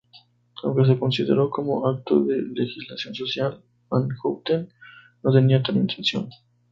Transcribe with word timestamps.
Aunque 0.63 0.91
es 0.91 0.97
considerado 0.97 1.51
como 1.51 1.87
acto 1.87 2.23
de 2.23 2.41
legislación 2.41 3.13
social, 3.13 3.61
Van 3.87 4.09
Houten 4.23 4.73
no 5.23 5.31
tenía 5.31 5.61
tal 5.61 5.77
intención. 5.77 6.27